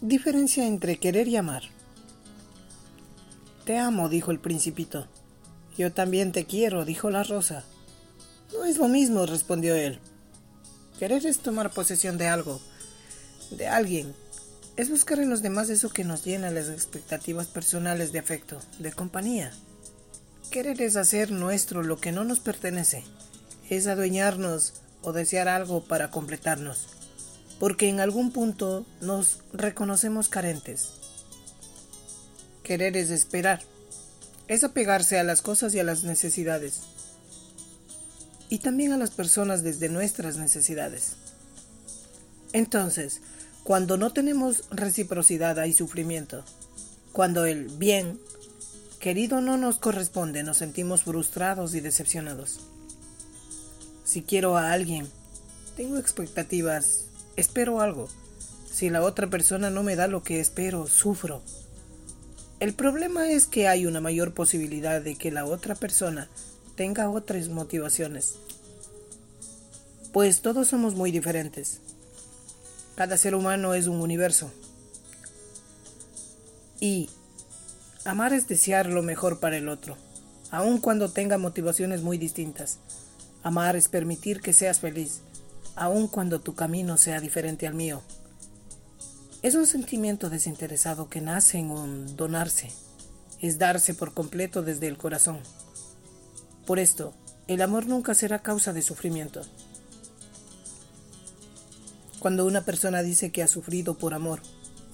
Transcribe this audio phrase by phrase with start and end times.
[0.00, 1.64] Diferencia entre querer y amar.
[3.64, 5.08] Te amo, dijo el principito.
[5.76, 7.64] Yo también te quiero, dijo la rosa.
[8.52, 9.98] No es lo mismo, respondió él.
[11.00, 12.60] Querer es tomar posesión de algo,
[13.50, 14.14] de alguien.
[14.76, 18.92] Es buscar en los demás eso que nos llena las expectativas personales de afecto, de
[18.92, 19.50] compañía.
[20.52, 23.02] Querer es hacer nuestro lo que no nos pertenece.
[23.68, 26.97] Es adueñarnos o desear algo para completarnos
[27.58, 30.90] porque en algún punto nos reconocemos carentes.
[32.62, 33.60] Querer es esperar,
[34.46, 36.80] es apegarse a las cosas y a las necesidades,
[38.48, 41.16] y también a las personas desde nuestras necesidades.
[42.52, 43.20] Entonces,
[43.64, 46.44] cuando no tenemos reciprocidad hay sufrimiento.
[47.12, 48.18] Cuando el bien
[49.00, 52.60] querido no nos corresponde, nos sentimos frustrados y decepcionados.
[54.04, 55.06] Si quiero a alguien,
[55.76, 57.04] tengo expectativas
[57.38, 58.08] espero algo.
[58.70, 61.40] Si la otra persona no me da lo que espero, sufro.
[62.58, 66.28] El problema es que hay una mayor posibilidad de que la otra persona
[66.74, 68.34] tenga otras motivaciones.
[70.12, 71.80] Pues todos somos muy diferentes.
[72.96, 74.50] Cada ser humano es un universo.
[76.80, 77.08] Y
[78.04, 79.96] amar es desear lo mejor para el otro,
[80.50, 82.78] aun cuando tenga motivaciones muy distintas.
[83.44, 85.20] Amar es permitir que seas feliz,
[85.78, 88.02] aun cuando tu camino sea diferente al mío.
[89.42, 92.72] Es un sentimiento desinteresado que nace en un donarse,
[93.40, 95.38] es darse por completo desde el corazón.
[96.66, 97.14] Por esto,
[97.46, 99.42] el amor nunca será causa de sufrimiento.
[102.18, 104.42] Cuando una persona dice que ha sufrido por amor,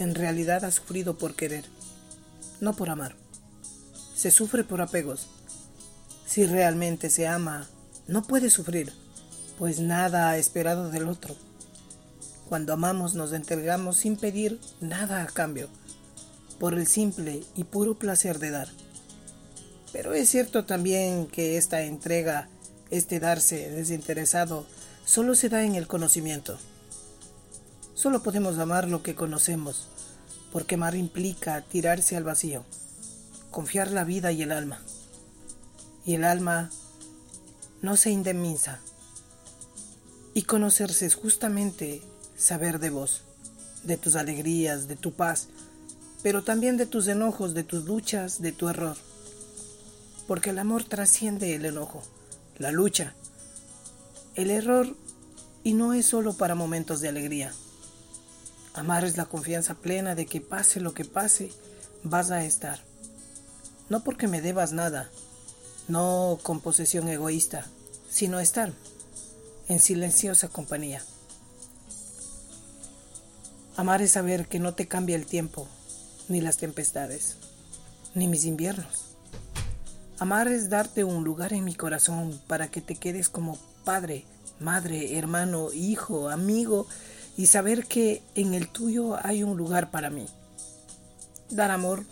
[0.00, 1.64] en realidad ha sufrido por querer,
[2.60, 3.14] no por amar.
[4.16, 5.28] Se sufre por apegos.
[6.26, 7.68] Si realmente se ama,
[8.08, 8.92] no puede sufrir
[9.62, 11.36] pues nada esperado del otro.
[12.48, 15.68] Cuando amamos nos entregamos sin pedir nada a cambio,
[16.58, 18.66] por el simple y puro placer de dar.
[19.92, 22.48] Pero es cierto también que esta entrega,
[22.90, 24.66] este darse desinteresado,
[25.04, 26.58] solo se da en el conocimiento.
[27.94, 29.86] Solo podemos amar lo que conocemos,
[30.50, 32.64] porque amar implica tirarse al vacío,
[33.52, 34.82] confiar la vida y el alma.
[36.04, 36.68] Y el alma
[37.80, 38.80] no se indemniza
[40.34, 42.02] y conocerse es justamente
[42.36, 43.22] saber de vos,
[43.84, 45.48] de tus alegrías, de tu paz,
[46.22, 48.96] pero también de tus enojos, de tus luchas, de tu error.
[50.26, 52.02] Porque el amor trasciende el enojo,
[52.58, 53.14] la lucha,
[54.34, 54.96] el error
[55.64, 57.52] y no es solo para momentos de alegría.
[58.74, 61.50] Amar es la confianza plena de que pase lo que pase,
[62.02, 62.80] vas a estar.
[63.90, 65.10] No porque me debas nada,
[65.88, 67.66] no con posesión egoísta,
[68.08, 68.72] sino estar
[69.72, 71.02] en silenciosa compañía.
[73.76, 75.66] Amar es saber que no te cambia el tiempo,
[76.28, 77.36] ni las tempestades,
[78.14, 79.16] ni mis inviernos.
[80.18, 84.26] Amar es darte un lugar en mi corazón para que te quedes como padre,
[84.60, 86.86] madre, hermano, hijo, amigo
[87.36, 90.26] y saber que en el tuyo hay un lugar para mí.
[91.50, 92.04] Dar amor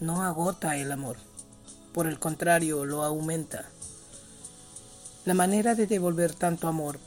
[0.00, 1.16] no agota el amor,
[1.94, 3.64] por el contrario lo aumenta.
[5.24, 6.98] La manera de devolver tanto amor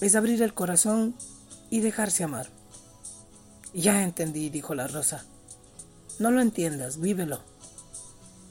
[0.00, 1.14] es abrir el corazón
[1.70, 2.48] y dejarse amar.
[3.72, 5.24] Ya entendí, dijo la rosa.
[6.18, 7.40] No lo entiendas, vívelo,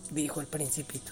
[0.09, 1.11] dijo el principito.